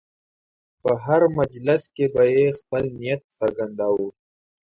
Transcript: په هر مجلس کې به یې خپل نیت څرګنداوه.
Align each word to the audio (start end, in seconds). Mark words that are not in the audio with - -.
په 0.81 0.91
هر 1.05 1.21
مجلس 1.39 1.83
کې 1.95 2.05
به 2.13 2.23
یې 2.35 2.45
خپل 2.59 2.83
نیت 2.99 3.21
څرګنداوه. 3.37 4.07